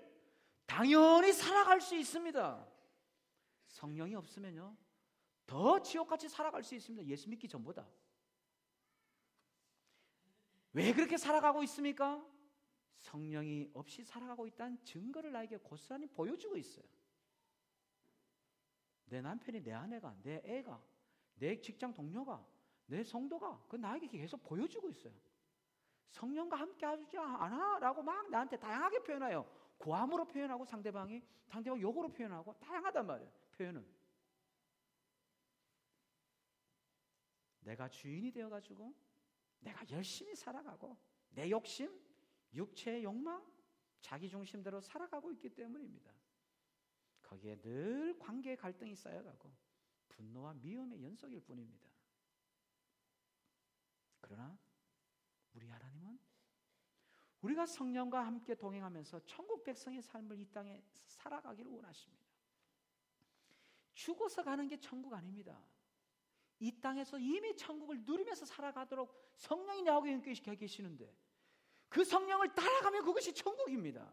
당연히 0.67 1.33
살아갈 1.33 1.81
수 1.81 1.95
있습니다. 1.95 2.67
성령이 3.69 4.13
없으면요. 4.13 4.77
더 5.47 5.81
지옥같이 5.81 6.29
살아갈 6.29 6.63
수 6.63 6.75
있습니다. 6.75 7.07
예수 7.07 7.27
믿기 7.27 7.47
전보다. 7.47 7.87
왜 10.73 10.93
그렇게 10.93 11.17
살아가고 11.17 11.63
있습니까? 11.63 12.23
성령이 12.99 13.71
없이 13.73 14.03
살아가고 14.03 14.45
있다는 14.45 14.83
증거를 14.83 15.31
나에게 15.31 15.57
고스란히 15.57 16.05
보여주고 16.05 16.55
있어요. 16.55 16.85
내 19.07 19.21
남편이 19.21 19.63
내 19.63 19.73
아내가 19.73 20.15
내 20.23 20.41
애가 20.43 20.81
내 21.35 21.59
직장 21.59 21.93
동료가 21.93 22.45
내 22.87 23.03
성도가 23.03 23.65
그 23.67 23.75
나에게 23.75 24.07
계속 24.07 24.43
보여주고 24.43 24.89
있어요. 24.89 25.13
성령과 26.09 26.57
함께 26.57 26.85
하지 26.85 27.17
않아? 27.17 27.79
라고 27.79 28.01
막 28.01 28.29
나한테 28.29 28.57
다양하게 28.57 29.03
표현해요. 29.03 29.45
고함으로 29.77 30.25
표현하고 30.25 30.65
상대방이 30.65 31.21
상대방 31.45 31.79
욕으로 31.79 32.11
표현하고 32.11 32.57
다양하단 32.59 33.05
말이에요. 33.05 33.31
표현은. 33.51 33.85
내가 37.61 37.89
주인이 37.89 38.31
되어 38.31 38.49
가지고 38.49 38.95
내가 39.59 39.83
열심히 39.89 40.33
살아가고 40.35 40.97
내 41.31 41.49
욕심, 41.49 41.91
육체의 42.53 43.03
욕망, 43.03 43.45
자기 43.99 44.29
중심대로 44.29 44.79
살아가고 44.79 45.31
있기 45.33 45.49
때문입니다. 45.49 46.11
거기에 47.27 47.57
늘 47.57 48.17
관계 48.17 48.55
갈등이 48.55 48.95
쌓여가고 48.95 49.51
분노와 50.09 50.53
미움의 50.53 51.03
연속일 51.03 51.41
뿐입니다. 51.41 51.87
그러나 54.21 54.57
우리 55.53 55.67
하나님은 55.67 56.19
우리가 57.41 57.65
성령과 57.65 58.25
함께 58.25 58.55
동행하면서 58.55 59.25
천국 59.25 59.63
백성의 59.63 60.01
삶을 60.01 60.39
이 60.39 60.45
땅에 60.51 60.83
살아가기를 61.05 61.71
원하십니다. 61.71 62.25
죽어서 63.93 64.43
가는 64.43 64.67
게 64.67 64.79
천국 64.79 65.13
아닙니다. 65.13 65.61
이 66.59 66.79
땅에서 66.79 67.19
이미 67.19 67.55
천국을 67.55 68.03
누리면서 68.03 68.45
살아가도록 68.45 69.33
성령이 69.35 69.83
나오게 69.83 70.11
연결시켜 70.13 70.55
계시는데 70.55 71.15
그 71.89 72.03
성령을 72.03 72.53
따라가면 72.53 73.03
그것이 73.03 73.33
천국입니다. 73.33 74.11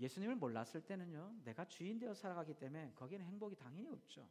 예수님을 0.00 0.36
몰랐을 0.36 0.80
때는요, 0.86 1.40
내가 1.44 1.64
주인 1.66 1.98
되어 1.98 2.14
살아가기 2.14 2.54
때문에 2.54 2.92
거기는 2.94 3.24
행복이 3.24 3.54
당연히 3.56 3.90
없죠. 3.90 4.28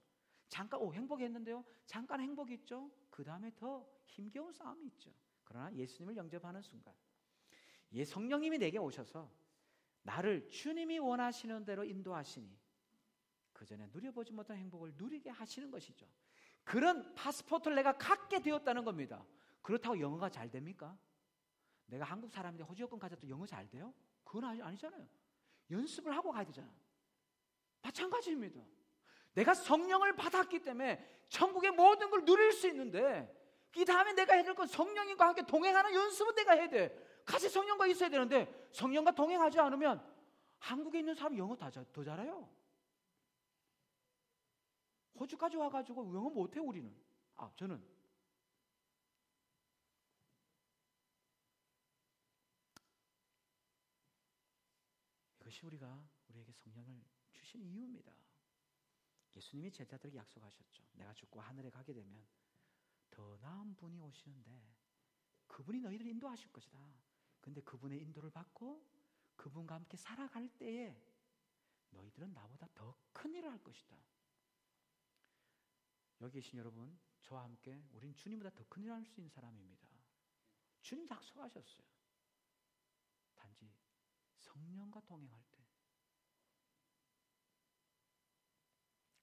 잠깐, 0.47 0.81
오, 0.81 0.91
행복했는데요? 0.93 1.63
잠깐 1.85 2.19
행복이 2.21 2.55
있죠? 2.55 2.91
그 3.11 3.23
다음에 3.23 3.51
더 3.55 3.87
힘겨운 4.05 4.51
싸움이 4.51 4.87
있죠. 4.87 5.13
그러나 5.43 5.71
예수님을 5.73 6.17
영접하는 6.17 6.61
순간, 6.61 6.93
예, 7.91 8.03
성령님이 8.03 8.57
내게 8.57 8.79
오셔서 8.79 9.31
나를 10.01 10.49
주님이 10.49 10.97
원하시는 10.97 11.65
대로 11.65 11.83
인도하시니, 11.83 12.57
그 13.53 13.65
전에 13.65 13.87
누려보지 13.91 14.33
못한 14.33 14.57
행복을 14.57 14.93
누리게 14.97 15.29
하시는 15.29 15.69
것이죠. 15.69 16.07
그런 16.63 17.13
파스포트를 17.13 17.75
내가 17.75 17.97
갖게 17.97 18.41
되었다는 18.41 18.83
겁니다. 18.85 19.25
그렇다고 19.61 19.99
영어가 19.99 20.29
잘 20.29 20.49
됩니까? 20.49 20.97
내가 21.85 22.05
한국 22.05 22.31
사람인데 22.31 22.63
호주 22.63 22.83
여권 22.83 22.99
가져도 22.99 23.27
영어 23.27 23.45
잘 23.45 23.67
돼요? 23.69 23.93
그건 24.23 24.45
아니, 24.45 24.61
아니잖아요. 24.61 25.07
연습을 25.71 26.15
하고 26.15 26.31
가야 26.31 26.43
되잖아. 26.45 26.69
마찬가지입니다. 27.81 28.61
내가 29.33 29.53
성령을 29.53 30.15
받았기 30.15 30.59
때문에 30.63 31.25
천국의 31.29 31.71
모든 31.71 32.09
걸 32.09 32.25
누릴 32.25 32.51
수 32.51 32.67
있는데 32.67 33.35
이 33.75 33.85
다음에 33.85 34.13
내가 34.13 34.33
해야 34.33 34.43
될 34.43 34.55
건 34.55 34.67
성령님과 34.67 35.27
함께 35.27 35.43
동행하는 35.43 35.93
연습은 35.93 36.35
내가 36.35 36.53
해야 36.53 36.67
돼. 36.67 37.21
같이 37.25 37.47
성령과 37.47 37.85
있어야 37.87 38.09
되는데 38.09 38.67
성령과 38.71 39.11
동행하지 39.11 39.59
않으면 39.59 40.03
한국에 40.57 40.99
있는 40.99 41.13
사람 41.13 41.37
영어 41.37 41.55
다 41.55 41.69
더 41.69 42.03
잘해요. 42.03 42.49
호주까지 45.19 45.57
와가지고 45.57 46.13
영어 46.15 46.29
못해 46.29 46.59
우리는. 46.59 46.93
아 47.35 47.51
저는 47.55 47.81
이것이 55.49 55.65
우리가 55.65 56.07
우리에게 56.27 56.51
성령을 56.53 57.03
주신 57.31 57.63
이유입니다. 57.63 58.13
예수님이 59.35 59.71
제자들에게 59.71 60.15
약속하셨죠. 60.19 60.83
내가 60.93 61.11
죽고 61.15 61.41
하늘에 61.41 61.71
가게 61.71 61.91
되면 61.91 62.23
더 63.09 63.35
나은 63.37 63.75
분이 63.75 63.99
오시는데 63.99 64.75
그분이 65.47 65.79
너희를 65.79 66.05
인도하실 66.05 66.51
것이다. 66.51 66.77
근데 67.41 67.61
그분의 67.61 67.99
인도를 67.99 68.29
받고 68.29 68.87
그분과 69.37 69.73
함께 69.73 69.97
살아갈 69.97 70.47
때에 70.59 70.95
너희들은 71.89 72.31
나보다 72.31 72.67
더 72.75 72.95
큰 73.11 73.33
일을 73.33 73.49
할 73.51 73.61
것이다. 73.63 73.97
여기 76.21 76.35
계신 76.35 76.59
여러분, 76.59 76.97
저와 77.23 77.43
함께 77.43 77.83
우린 77.91 78.13
주님보다 78.13 78.51
더 78.51 78.63
큰 78.69 78.83
일을 78.83 78.93
할 78.93 79.03
수 79.03 79.19
있는 79.19 79.29
사람입니다. 79.29 79.87
주님 80.81 81.09
약속하셨어요. 81.09 81.98
성령과 84.39 85.01
동행할 85.01 85.41
때 85.51 85.59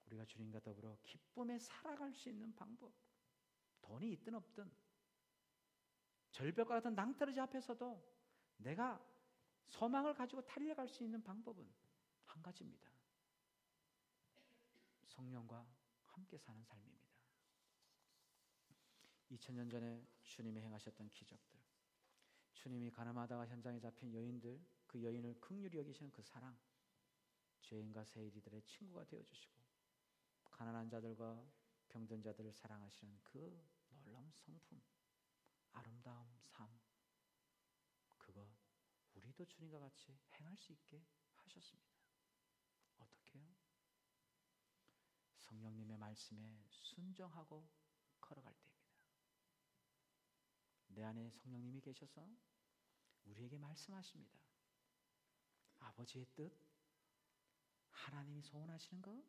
우리가 0.07 0.25
주님과 0.25 0.61
더불어 0.61 0.97
기쁨에 1.03 1.59
살아갈 1.59 2.13
수 2.13 2.29
있는 2.29 2.55
방법 2.55 2.93
돈이 3.83 4.13
있든 4.13 4.35
없든 4.35 4.71
절벽과 6.31 6.77
같은 6.77 6.95
낭떠러지 6.95 7.41
앞에서도 7.41 8.17
내가 8.59 9.03
소망을 9.69 10.15
가지고 10.15 10.45
달려갈 10.45 10.89
수 10.89 11.03
있는 11.03 11.23
방법은 11.23 11.69
한 12.25 12.43
가지입니다. 12.43 12.91
성령과 15.07 15.67
함께 16.05 16.37
사는 16.37 16.63
삶입니다. 16.63 17.07
2000년 19.31 19.71
전에 19.71 20.07
주님이 20.23 20.61
행하셨던 20.61 21.11
기적들, 21.11 21.59
주님이 22.53 22.91
가늠하다가 22.91 23.47
현장에 23.47 23.81
잡힌 23.81 24.13
여인들, 24.13 24.61
그 24.97 25.03
여인을 25.03 25.39
극률히 25.41 25.77
여기시는 25.77 26.11
그 26.11 26.23
사랑, 26.23 26.57
죄인과 27.61 28.07
세리들의 28.07 28.63
친구가 28.63 29.05
되어 29.05 29.23
주시고 29.23 29.55
가난한 30.51 30.89
자들과 30.89 31.47
병든 31.91 32.23
자들을 32.23 32.51
사랑하시는 32.55 33.21
그 33.23 33.63
놀라운 33.91 34.33
성품, 34.33 34.81
아름다운 35.73 36.27
삶, 36.39 36.67
그거 38.17 38.49
우리도 39.17 39.45
주님과 39.45 39.81
같이 39.81 40.19
행할 40.33 40.57
수 40.57 40.73
있게 40.73 41.05
하셨습니다. 41.35 41.93
어떻게요? 42.97 43.45
성령님의 45.41 45.99
말씀에 45.99 46.65
순정하고 46.71 47.69
걸어갈 48.23 48.55
때입니다. 48.55 48.97
내 50.89 51.05
안에 51.05 51.31
성령님이 51.33 51.83
계셔서 51.83 52.27
우리에게 53.27 53.59
말씀하십니다. 53.59 54.46
아버지의 55.81 56.27
뜻, 56.35 56.53
하나님이 57.91 58.43
소원하시는 58.43 59.03
것, 59.03 59.23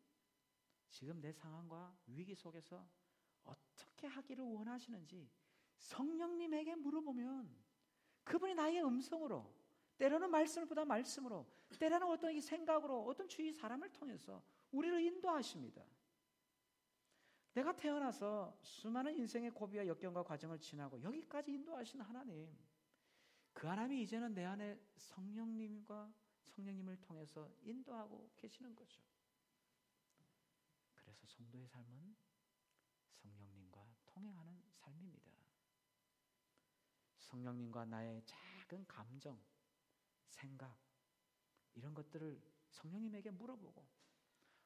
지금 0.90 1.20
내 1.22 1.32
상황과 1.32 1.96
위기 2.08 2.36
속에서 2.36 2.88
어떻게 3.44 4.08
하기를 4.08 4.44
원하시는지 4.44 5.30
성령님에게 5.78 6.76
물어보면 6.76 7.56
그분이 8.24 8.56
나의 8.56 8.84
음성으로 8.84 9.54
때로는 9.98 10.30
말씀을 10.30 10.68
보다 10.68 10.86
말씀으로 10.86 11.48
때로는 11.80 12.08
어떤 12.08 12.40
생각으로 12.40 13.06
어떤 13.06 13.28
주위 13.28 13.52
사람을 13.52 13.92
통해서 13.94 14.44
우리를 14.72 15.02
인도하십니다. 15.02 15.84
내가 17.54 17.76
태어나서 17.76 18.56
수많은 18.62 19.16
인생의 19.16 19.52
고비와 19.52 19.88
역경과 19.88 20.24
과정을 20.24 20.60
지나고 20.60 21.02
여기까지 21.02 21.52
인도하신 21.54 22.02
하나님 22.02 22.56
그 23.54 23.66
하나님이 23.66 24.04
이제는 24.04 24.36
내 24.36 24.46
안에 24.46 24.80
성령님과 24.96 26.14
성령님을 26.58 26.98
통해서 27.02 27.52
인도하고 27.62 28.32
계시는 28.36 28.76
거죠. 28.76 29.00
그래서 30.96 31.28
성도의 31.28 31.68
삶은 31.68 32.16
성령님과 33.14 33.96
통행하는 34.08 34.64
삶입니다. 34.74 35.32
성령님과 37.20 37.86
나의 37.86 38.24
작은 38.26 38.88
감정, 38.88 39.40
생각, 40.30 40.80
이런 41.76 41.94
것들을 41.94 42.42
성령님에게 42.72 43.30
물어보고, 43.32 43.88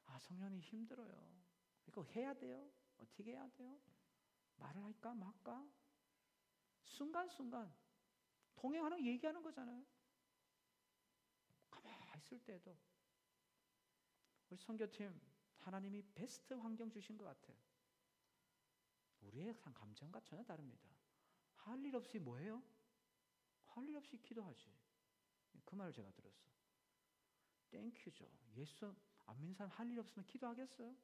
아, 0.06 0.18
성령님 0.20 0.62
힘들어요. 0.62 1.44
이거 1.88 2.04
해야 2.06 2.34
돼요? 2.34 2.72
어떻게 3.00 3.34
해야 3.34 3.50
돼요? 3.50 3.78
말을 4.58 4.82
할까 4.82 5.14
말까? 5.14 5.68
순간순간 6.84 7.74
동행하는 8.56 9.04
얘기하는 9.06 9.42
거잖아요. 9.42 9.86
있을 12.22 12.40
때도 12.40 12.78
우리 14.50 14.58
선교팀 14.58 15.20
하나님이 15.60 16.04
베스트 16.14 16.54
환경 16.54 16.90
주신 16.90 17.18
것 17.18 17.26
같아요. 17.26 17.58
우리의 19.22 19.56
감정과 19.62 20.20
전혀 20.22 20.44
다릅니다. 20.44 20.90
할 21.56 21.80
일 21.86 21.96
없이 21.96 22.20
뭐해요? 22.20 22.62
할 23.66 23.88
일 23.88 23.96
없이 23.96 24.18
기도하지. 24.18 24.72
그 25.66 25.76
말을 25.76 25.94
제가 25.94 26.12
들었어. 26.12 26.50
Thank 27.70 27.94
you죠. 27.94 28.28
예수 28.56 28.94
안 29.26 29.40
믿는 29.40 29.54
사람 29.54 29.72
할 29.72 29.88
일 29.92 30.00
없으면 30.00 30.26
기도하겠어요? 30.26 30.96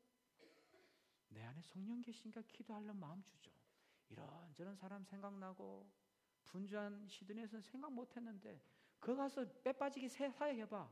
내 1.30 1.44
안에 1.44 1.62
성령 1.62 2.02
계시니까 2.02 2.42
기도하려는 2.48 2.98
마음 3.00 3.24
주죠. 3.24 3.52
이런저런 4.10 4.76
사람 4.76 5.04
생각나고 5.04 5.90
분주한 6.46 7.08
시드니에서는 7.08 7.62
생각 7.62 7.92
못했는데 7.94 8.62
거 9.00 9.16
가서 9.16 9.46
빼 9.62 9.72
빠지기 9.74 10.10
사역해봐. 10.10 10.92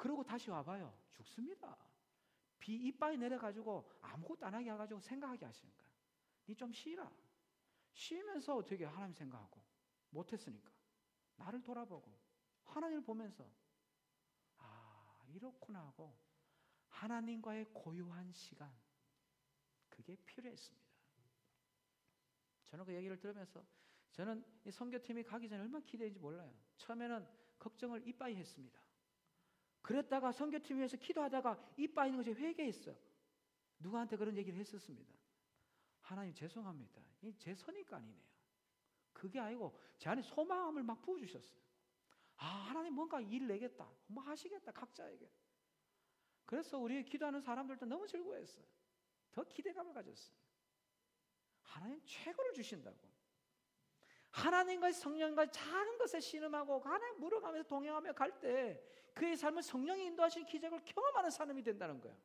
그러고 0.00 0.24
다시 0.24 0.48
와봐요. 0.48 0.96
죽습니다. 1.12 1.76
비 2.58 2.74
이빨이 2.74 3.18
내려가지고 3.18 3.86
아무것도 4.00 4.46
안 4.46 4.54
하게 4.54 4.70
해가지고 4.70 4.98
생각하게 5.00 5.44
하시는 5.44 5.70
거야. 5.76 5.90
니 6.48 6.54
좀 6.56 6.72
쉬라. 6.72 7.12
쉬면서 7.92 8.56
어떻게 8.56 8.86
하나님 8.86 9.12
생각하고 9.14 9.60
못했으니까 10.08 10.72
나를 11.36 11.62
돌아보고 11.62 12.18
하나님을 12.64 13.04
보면서 13.04 13.46
이렇구나 15.28 15.80
하고 15.80 16.18
하나님과의 16.88 17.66
고요한 17.74 18.32
시간 18.32 18.72
그게 19.90 20.16
필요했습니다. 20.24 20.88
저는 22.66 22.84
그 22.86 22.94
얘기를 22.94 23.18
들으면서 23.18 23.64
저는 24.12 24.44
이 24.64 24.70
선교팀이 24.70 25.24
가기 25.24 25.48
전에 25.48 25.60
얼마나 25.60 25.84
기대했는지 25.84 26.18
몰라요. 26.20 26.52
처음에는 26.78 27.28
걱정을 27.58 28.08
이빠이 28.08 28.34
했습니다. 28.36 28.80
그랬다가 29.82 30.32
선교팀 30.32 30.78
위해서 30.78 30.96
기도하다가 30.96 31.72
이빠이 31.76 32.08
있는 32.10 32.22
것이 32.22 32.32
회개했어요. 32.32 32.96
누구한테 33.78 34.16
그런 34.16 34.36
얘기를 34.36 34.58
했었습니다. 34.58 35.14
하나님 36.00 36.34
죄송합니다. 36.34 37.02
제 37.38 37.54
선입가 37.54 37.96
아니네요. 37.96 38.30
그게 39.12 39.38
아니고 39.38 39.78
제 39.98 40.10
안에 40.10 40.22
소망을 40.22 40.82
막 40.82 41.00
부어주셨어요. 41.02 41.60
아 42.36 42.46
하나님 42.46 42.94
뭔가 42.94 43.20
일 43.20 43.46
내겠다. 43.46 43.90
뭐 44.06 44.22
하시겠다 44.24 44.72
각자에게. 44.72 45.30
그래서 46.44 46.78
우리 46.78 47.04
기도하는 47.04 47.40
사람들도 47.40 47.86
너무 47.86 48.06
즐거워했어요. 48.06 48.64
더 49.32 49.44
기대감을 49.44 49.94
가졌어요. 49.94 50.36
하나님 51.62 52.00
최고를 52.04 52.52
주신다고. 52.52 52.98
하나님과 54.30 54.92
성령과 54.92 55.50
작은 55.50 55.98
것에 55.98 56.20
신음하고 56.20 56.80
하나님 56.80 57.20
물어가면서 57.20 57.68
동행하며 57.68 58.12
갈 58.12 58.40
때 58.40 58.82
그의 59.20 59.36
삶은 59.36 59.60
성령이 59.60 60.06
인도하신 60.06 60.46
기적을 60.46 60.82
경험하는 60.82 61.28
사람이 61.28 61.62
된다는 61.62 62.00
거야. 62.00 62.16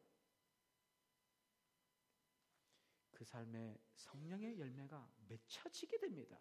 그 3.12 3.26
삶에 3.26 3.78
성령의 3.96 4.58
열매가 4.58 5.06
맺혀지게 5.28 5.98
됩니다. 5.98 6.40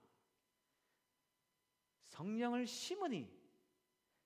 성령을 2.05 2.69
심으니 2.69 3.29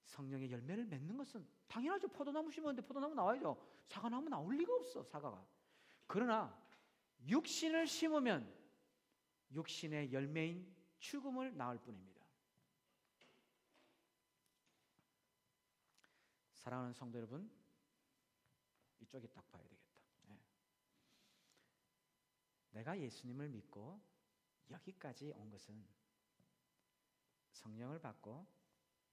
성령의 0.05 0.53
열매를 0.53 0.85
맺는 0.85 1.17
것은 1.17 1.49
당연하죠. 1.67 2.09
포도나무 2.09 2.51
심었는데 2.51 2.87
포도나무 2.87 3.15
나와야죠. 3.15 3.57
사과나무 3.87 4.29
나올 4.29 4.55
리가 4.55 4.75
없어, 4.75 5.03
사과가. 5.03 5.43
그러나 6.07 6.63
육신을 7.27 7.87
심으면 7.87 8.55
육신의 9.53 10.13
열매인 10.13 10.77
죽음을 10.99 11.57
낳을 11.57 11.79
뿐입니다. 11.79 12.18
사랑하는 16.69 16.93
성도 16.93 17.17
여러분, 17.17 17.51
이쪽에 19.01 19.27
딱 19.29 19.49
봐야 19.49 19.63
되겠다. 19.63 20.03
네. 20.27 20.39
내가 22.73 23.01
예수님을 23.01 23.49
믿고 23.49 23.99
여기까지 24.69 25.33
온 25.33 25.49
것은 25.49 25.83
성령을 27.53 27.99
받고 27.99 28.47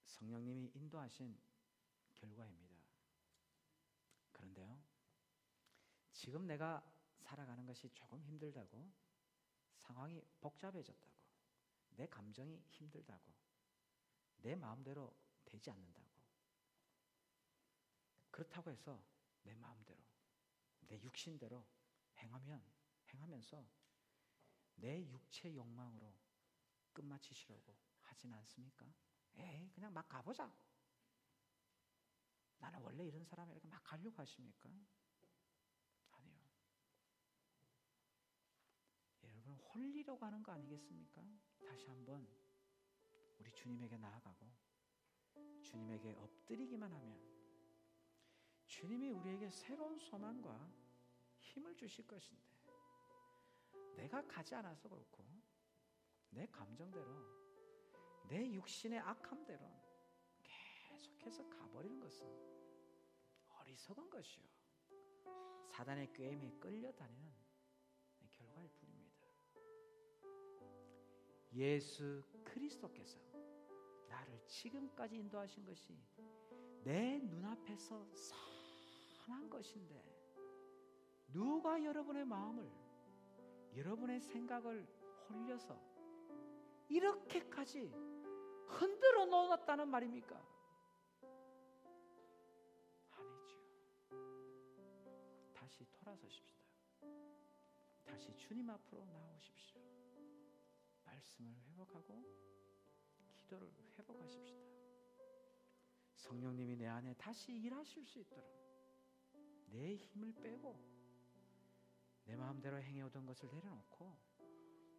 성령님이 0.04 0.70
인도하신 0.74 1.34
결과입니다. 2.12 2.76
그런데요, 4.32 4.78
지금 6.12 6.46
내가 6.46 6.84
살아가는 7.20 7.64
것이 7.64 7.88
조금 7.94 8.22
힘들다고 8.22 8.92
상황이 9.78 10.22
복잡해졌다고 10.42 11.16
내 11.92 12.06
감정이 12.06 12.62
힘들다고 12.68 13.32
내 14.42 14.54
마음대로 14.54 15.16
되지 15.46 15.70
않는다고 15.70 16.15
그렇다고 18.36 18.70
해서 18.70 19.02
내 19.44 19.54
마음대로 19.54 19.98
내 20.80 21.00
육신대로 21.00 21.66
행하면 22.18 22.62
행하면서 23.14 23.66
내 24.74 25.08
육체 25.08 25.54
욕망으로 25.54 26.14
끝마치시려고 26.92 27.74
하진 28.02 28.34
않습니까? 28.34 28.92
에이 29.36 29.70
그냥 29.70 29.90
막 29.94 30.06
가보자. 30.06 30.54
나는 32.58 32.78
원래 32.80 33.06
이런 33.06 33.24
사람이 33.24 33.52
이렇게 33.52 33.68
막 33.68 33.82
가려고 33.82 34.20
하십니까? 34.20 34.68
아니요. 36.10 36.38
여러분 39.22 39.54
홀리려고 39.54 40.26
하는 40.26 40.42
거 40.42 40.52
아니겠습니까? 40.52 41.22
다시 41.66 41.86
한번 41.86 42.28
우리 43.38 43.50
주님에게 43.54 43.96
나아가고 43.96 44.46
주님에게 45.62 46.12
엎드리기만 46.12 46.92
하면 46.92 47.35
주님이 48.66 49.10
우리에게 49.10 49.48
새로운 49.50 49.98
소망과 49.98 50.70
힘을 51.38 51.74
주실 51.76 52.06
것인데 52.06 52.42
내가 53.96 54.26
가지 54.26 54.54
않아서 54.54 54.88
그렇고 54.88 55.24
내 56.30 56.46
감정대로 56.46 57.06
내 58.28 58.52
육신의 58.52 58.98
악함대로 58.98 59.64
계속해서 60.42 61.48
가버리는 61.48 61.98
것은 62.00 62.26
어리석은 63.48 64.10
것이요 64.10 64.44
사단의 65.70 66.12
꾀임에 66.12 66.50
끌려다니는 66.60 67.34
결과일 68.30 68.68
뿐입니다. 68.70 69.26
예수 71.54 72.22
그리스도께서 72.44 73.18
나를 74.08 74.46
지금까지 74.46 75.16
인도하신 75.16 75.64
것이 75.64 75.96
내 76.84 77.18
눈앞에서 77.18 78.06
선한 79.26 79.50
것인데 79.50 80.02
누가 81.28 81.82
여러분의 81.82 82.24
마음을 82.24 82.70
여러분의 83.74 84.20
생각을 84.20 84.86
홀려서 85.28 85.78
이렇게까지 86.88 87.92
흔들어 88.68 89.26
놓았다는 89.26 89.88
말입니까? 89.88 90.40
아니지요. 93.10 93.60
다시 95.52 95.84
돌아서십시다. 95.92 96.64
다시 98.04 98.34
주님 98.36 98.70
앞으로 98.70 99.04
나오십시오. 99.04 99.80
말씀을 101.04 101.52
회복하고 101.70 102.24
기도를 103.34 103.70
회복하십시다. 103.98 104.64
성령님이 106.14 106.76
내 106.76 106.86
안에 106.86 107.14
다시 107.14 107.52
일하실 107.52 108.04
수 108.04 108.20
있도록 108.20 108.65
내 109.66 109.96
힘을 109.96 110.32
빼고 110.34 110.78
내 112.24 112.36
마음대로 112.36 112.80
행해오던 112.80 113.24
것을 113.26 113.48
내려놓고 113.50 114.16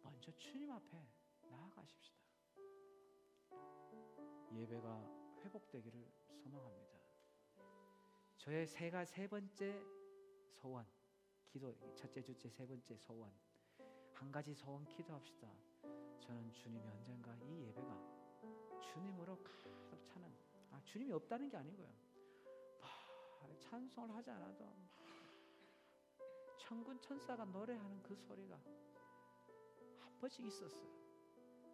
먼저 0.02 0.32
주님 0.36 0.70
앞에 0.70 1.06
나아가십시다. 1.48 2.18
예배가 4.52 5.04
회복되기를 5.44 6.10
소망합니다. 6.42 6.98
저의 8.38 8.66
세가 8.66 9.04
세 9.04 9.26
번째 9.26 9.82
소원, 10.52 10.86
기도 11.46 11.74
첫째, 11.94 12.22
둘째, 12.22 12.48
세 12.48 12.66
번째 12.66 12.96
소원 12.96 13.30
한 14.14 14.32
가지 14.32 14.54
소원 14.54 14.84
기도합시다. 14.86 15.48
저는 16.20 16.52
주님이 16.52 16.88
언젠가 16.88 17.36
이 17.36 17.66
예배가 17.66 18.80
주님으로 18.80 19.42
가득 19.42 20.04
차는 20.04 20.28
아, 20.70 20.80
주님이 20.84 21.12
없다는 21.12 21.48
게 21.48 21.56
아니고요. 21.56 22.07
막 23.40 23.60
찬송을 23.60 24.14
하지 24.14 24.30
않아도 24.30 24.68
천군 26.58 27.00
천사가 27.00 27.44
노래하는 27.46 28.02
그 28.02 28.14
소리가 28.14 28.56
한 28.56 30.18
번씩 30.20 30.44
있었어요. 30.44 30.86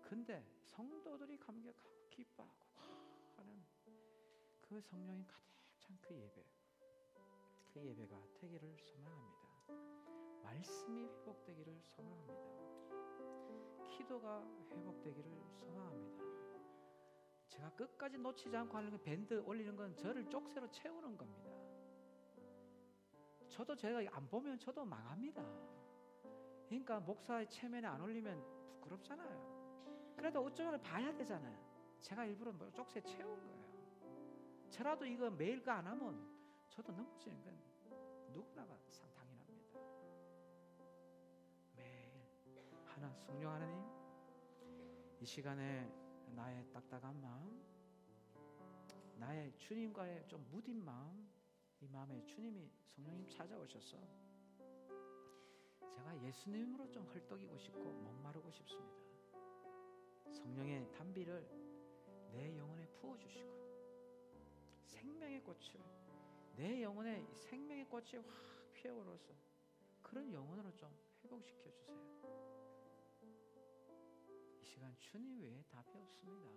근데 0.03 0.45
성도들이 0.63 1.39
감격하고 1.39 2.09
기뻐하고 2.11 2.65
하는 3.37 3.65
그 4.61 4.81
성령이 4.81 5.27
가득 5.27 5.45
찬 5.81 5.99
그 6.01 6.15
예배, 6.15 6.47
그 7.73 7.85
예배가 7.85 8.17
되기를 8.35 8.77
소망합니다. 8.79 9.49
말씀이 10.43 11.07
회복되기를 11.07 11.81
소망합니다. 11.83 13.89
기도가 13.89 14.45
회복되기를 14.71 15.43
소망합니다. 15.59 16.24
제가 17.55 17.71
끝까지 17.71 18.19
놓치지 18.19 18.57
않고 18.57 18.77
하는 18.77 19.01
밴드 19.03 19.41
올리는 19.47 19.77
건 19.77 19.97
저를 19.97 20.29
쪽새로 20.29 20.71
채우는 20.71 21.17
겁니다. 21.17 21.51
저도 23.49 23.77
제가 23.77 24.01
안 24.11 24.29
보면 24.29 24.59
저도 24.59 24.85
망합니다. 24.85 25.43
그러니까 26.67 26.99
목사의 26.99 27.49
체면에 27.49 27.87
안 27.87 28.01
올리면 28.01 28.43
부끄럽잖아요. 28.81 30.15
그래도 30.17 30.45
어쩌면 30.45 30.81
봐야 30.83 31.15
되잖아요. 31.15 31.57
제가 32.01 32.25
일부러 32.25 32.53
뭐 32.53 32.71
쪽새 32.73 33.01
채운 33.03 33.41
거예요. 33.47 33.65
저라도 34.71 35.07
이거 35.07 35.31
매일 35.31 35.63
안 35.71 35.87
하면 35.87 36.29
저도 36.69 36.93
넘어지는 36.93 37.41
건 37.45 37.57
누구나가 38.33 38.77
당연합니다. 39.17 39.79
매일 41.77 42.11
하나 42.85 43.15
성령 43.21 43.53
하나님 43.53 43.81
이 45.21 45.25
시간에 45.25 46.04
나의 46.35 46.65
딱딱한 46.73 47.21
마음, 47.21 47.63
나의 49.19 49.53
주님과의 49.59 50.27
좀 50.27 50.45
무딘 50.51 50.85
마음, 50.85 51.29
이 51.81 51.89
마음에 51.89 52.25
주님이 52.27 52.71
성령님 52.95 53.29
찾아오셔서 53.29 53.97
제가 55.95 56.23
예수님으로 56.23 56.91
좀 56.91 57.07
헐떡이고 57.07 57.59
싶고 57.59 57.81
목마르고 57.81 58.51
싶습니다. 58.51 58.95
성령의 60.33 60.91
단비를 60.93 61.47
내 62.33 62.57
영혼에 62.59 62.87
부어 63.01 63.17
주시고 63.19 63.53
생명의 64.87 65.41
꽃을 65.43 65.81
내 66.57 66.83
영혼에 66.83 67.25
생명의 67.33 67.85
꽃이 67.89 68.17
확 68.17 68.73
피어오르서 68.75 69.33
그런 70.03 70.33
영혼으로 70.33 70.75
좀 70.77 70.91
회복시켜 71.23 71.71
주세요. 71.71 72.54
이 74.65 74.67
시간 74.67 74.97
주님 74.99 75.43
외에 75.43 75.63
답이 75.65 75.91
없습니다. 75.99 76.51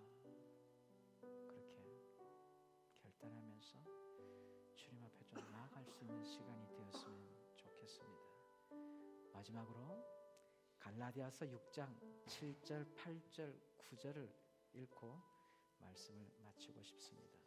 그렇게 1.20 1.84
결단하면서 3.02 3.84
주님 4.78 5.04
앞에 5.04 5.26
좀 5.26 5.52
나아갈 5.52 5.86
수 5.86 6.06
있는 6.06 6.24
시간이 6.24 6.70
되었으면 6.70 7.54
좋겠습니다. 7.58 8.24
마지막으로 9.34 10.06
갈라디아서 10.80 11.48
6장 11.48 12.00
7절, 12.28 12.96
8절, 12.96 13.60
9절을 13.78 14.32
읽고 14.72 15.22
말씀을 15.80 16.32
마치고 16.46 16.82
싶습니다. 16.82 17.38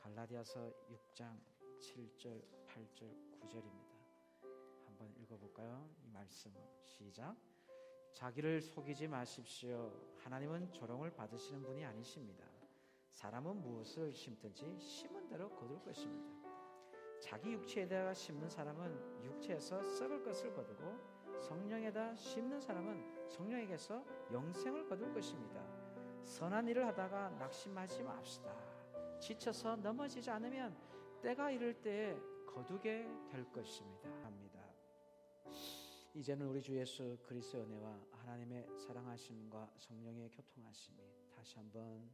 갈라디아서 0.00 0.72
6장 0.88 1.38
7절, 1.78 2.42
8절, 2.68 3.38
9절입니다. 3.38 4.86
한번 4.86 5.14
읽어볼까요? 5.18 5.94
이 6.02 6.08
말씀 6.08 6.54
시작. 6.86 7.53
자기를 8.14 8.62
속이지 8.62 9.08
마십시오. 9.08 9.92
하나님은 10.18 10.72
조롱을 10.72 11.10
받으시는 11.14 11.62
분이 11.64 11.84
아니십니다. 11.84 12.46
사람은 13.10 13.60
무엇을 13.60 14.12
심든지 14.14 14.78
심은 14.78 15.26
대로 15.26 15.50
거둘 15.50 15.82
것입니다. 15.82 16.32
자기 17.20 17.52
육체에다가 17.52 18.14
심는 18.14 18.48
사람은 18.48 19.24
육체에서 19.24 19.82
썩을 19.82 20.22
것을 20.22 20.54
거두고 20.54 21.40
성령에다 21.40 22.14
심는 22.14 22.60
사람은 22.60 23.28
성령에게서 23.28 24.04
영생을 24.32 24.86
거둘 24.86 25.12
것입니다. 25.12 25.60
선한 26.22 26.68
일을 26.68 26.86
하다가 26.86 27.30
낙심하지 27.30 28.04
맙시다. 28.04 28.54
지쳐서 29.20 29.76
넘어지지 29.76 30.30
않으면 30.30 30.76
때가 31.20 31.50
이를 31.50 31.74
때에 31.82 32.16
거두게 32.46 33.08
될 33.28 33.44
것입니다. 33.52 34.08
합니다. 34.22 34.60
이제는 36.16 36.46
우리 36.46 36.62
주 36.62 36.76
예수 36.78 37.18
그리스도의 37.24 37.64
은혜와 37.64 38.06
하나님의 38.12 38.68
사랑하심과 38.78 39.74
성령의 39.78 40.30
교통하심이 40.30 41.02
다시 41.34 41.56
한번 41.56 42.08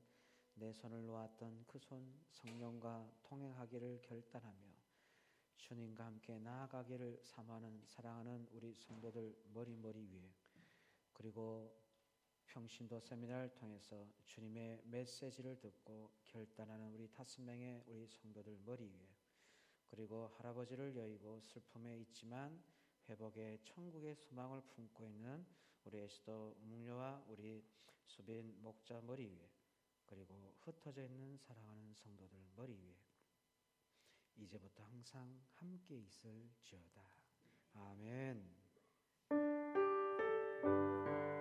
내 0.55 0.73
손을 0.73 1.05
놓았던 1.05 1.67
그 1.67 1.79
손 1.79 2.11
성령과 2.31 3.13
통행하기를 3.23 4.01
결단하며 4.01 4.59
주님과 5.59 6.07
함께 6.07 6.39
나아가기를 6.39 7.21
사모하는 7.25 7.83
사랑하는 7.85 8.49
우리 8.53 8.75
성도들 8.75 9.37
머리머리 9.53 10.07
위에 10.07 10.33
그리고 11.13 11.71
평신도 12.47 13.01
세미나를 13.01 13.55
통해서 13.55 14.09
주님의 14.25 14.81
메시지를 14.87 15.61
듣고 15.61 16.11
결단하는 16.25 16.91
우리 16.95 17.07
다섯 17.11 17.43
명의 17.43 17.85
우리 17.87 18.09
성도들 18.09 18.61
머리 18.65 18.85
위에 18.87 19.09
그리고 19.91 20.29
할아버지를 20.39 20.97
여의고 20.97 21.41
슬픔에 21.43 21.99
있지만 21.99 22.80
회복의 23.11 23.59
천국의 23.65 24.15
소망을 24.15 24.61
품고 24.69 25.05
있는 25.05 25.45
우리 25.85 25.99
에스더 25.99 26.55
묵녀와 26.61 27.25
우리 27.27 27.65
수빈 28.07 28.63
목자 28.63 29.01
머리 29.01 29.27
위에 29.27 29.51
그리고 30.07 30.55
흩어져 30.61 31.03
있는 31.03 31.37
사랑하는 31.39 31.93
성도들 31.95 32.39
머리 32.55 32.73
위에 32.75 32.95
이제부터 34.37 34.85
항상 34.85 35.43
함께 35.55 35.99
있을지어다. 35.99 37.03
아멘. 37.75 38.49